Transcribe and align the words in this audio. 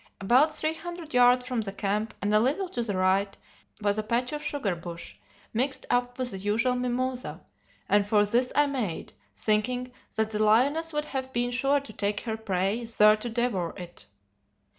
About 0.19 0.55
three 0.55 0.73
hundred 0.73 1.13
yards 1.13 1.45
from 1.45 1.61
the 1.61 1.71
camp, 1.71 2.15
and 2.23 2.33
a 2.33 2.39
little 2.39 2.67
to 2.69 2.81
the 2.81 2.97
right, 2.97 3.37
was 3.83 3.99
a 3.99 4.01
patch 4.01 4.31
of 4.33 4.41
sugar 4.41 4.75
bush 4.75 5.13
mixed 5.53 5.85
up 5.91 6.17
with 6.17 6.31
the 6.31 6.39
usual 6.39 6.73
mimosa, 6.75 7.39
and 7.87 8.07
for 8.07 8.25
this 8.25 8.51
I 8.55 8.65
made, 8.65 9.13
thinking 9.35 9.91
that 10.15 10.31
the 10.31 10.39
lioness 10.39 10.91
would 10.91 11.05
have 11.05 11.31
been 11.31 11.51
sure 11.51 11.79
to 11.81 11.93
take 11.93 12.21
her 12.21 12.35
prey 12.35 12.83
there 12.85 13.15
to 13.17 13.29
devour 13.29 13.75
it. 13.77 14.07